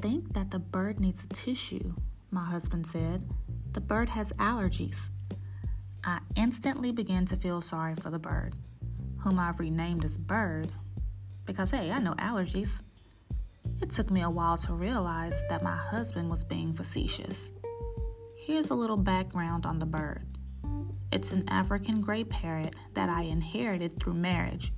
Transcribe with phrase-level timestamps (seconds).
[0.00, 1.94] think that the bird needs a tissue,
[2.30, 3.28] my husband said.
[3.72, 5.08] The bird has allergies.
[6.04, 8.54] I instantly began to feel sorry for the bird,
[9.18, 10.72] whom I've renamed as Bird,
[11.44, 12.80] because hey, I know allergies.
[13.80, 17.50] It took me a while to realize that my husband was being facetious.
[18.36, 20.24] Here's a little background on the bird
[21.10, 24.72] it's an African gray parrot that I inherited through marriage.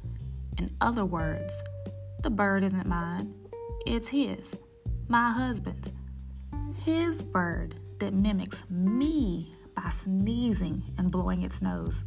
[0.58, 1.52] In other words,
[2.22, 3.34] the bird isn't mine,
[3.86, 4.56] it's his,
[5.10, 5.90] my husband's.
[6.84, 12.04] His bird that mimics me by sneezing and blowing its nose.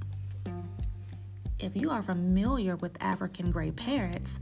[1.60, 4.40] If you are familiar with African gray parrots,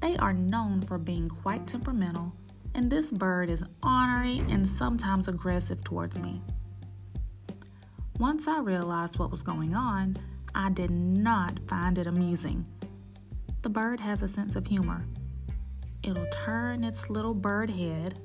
[0.00, 2.32] they are known for being quite temperamental,
[2.76, 6.40] and this bird is ornery and sometimes aggressive towards me.
[8.20, 10.16] Once I realized what was going on,
[10.54, 12.66] I did not find it amusing.
[13.62, 15.04] The bird has a sense of humor.
[16.06, 18.20] It'll turn its little bird head,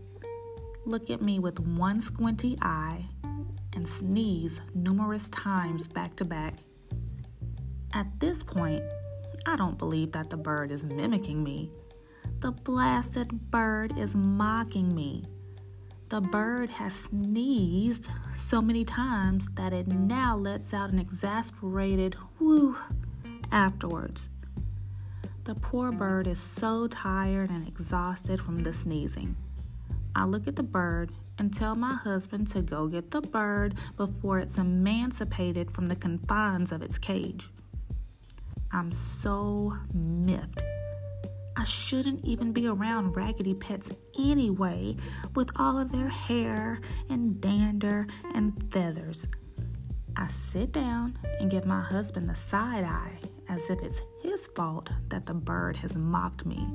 [0.85, 3.07] look at me with one squinty eye,
[3.73, 6.59] and sneeze numerous times back to back.
[7.91, 8.83] At this point,
[9.47, 11.71] I don't believe that the bird is mimicking me.
[12.41, 15.25] The blasted bird is mocking me.
[16.09, 22.75] The bird has sneezed so many times that it now lets out an exasperated whoo
[23.51, 24.29] afterwards.
[25.51, 29.35] The poor bird is so tired and exhausted from the sneezing.
[30.15, 34.39] I look at the bird and tell my husband to go get the bird before
[34.39, 37.49] it's emancipated from the confines of its cage.
[38.71, 40.63] I'm so miffed
[41.57, 44.95] I shouldn't even be around raggedy pets anyway,
[45.35, 46.79] with all of their hair
[47.09, 49.27] and dander and feathers.
[50.15, 54.01] I sit down and give my husband the side eye as if it's
[54.47, 56.67] fault that the bird has mocked me.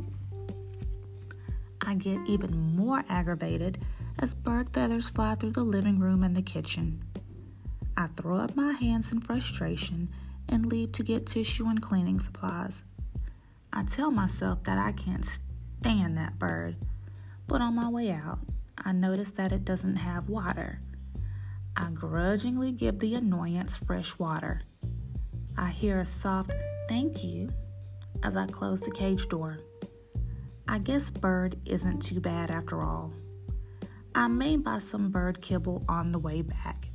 [1.81, 3.79] I get even more aggravated
[4.19, 7.03] as bird feathers fly through the living room and the kitchen.
[7.97, 10.11] I throw up my hands in frustration
[10.49, 12.83] and leave to get tissue and cleaning supplies.
[13.73, 15.25] I tell myself that I can't
[15.81, 16.77] stand that bird,
[17.47, 18.39] but on my way out,
[18.79, 20.81] I notice that it doesn't have water.
[21.77, 24.63] I grudgingly give the annoyance fresh water.
[25.57, 26.53] I hear a soft
[26.89, 27.51] thank you
[28.23, 29.59] as I close the cage door.
[30.69, 33.13] I guess bird isn't too bad after all.
[34.15, 36.89] I may buy some bird kibble on the way back.